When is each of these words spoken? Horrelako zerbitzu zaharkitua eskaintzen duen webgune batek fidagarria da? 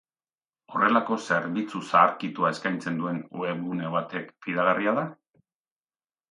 Horrelako 0.75 1.17
zerbitzu 1.25 1.81
zaharkitua 1.89 2.51
eskaintzen 2.55 2.97
duen 3.03 3.21
webgune 3.43 3.93
batek 3.97 4.33
fidagarria 4.47 4.97
da? 5.03 5.07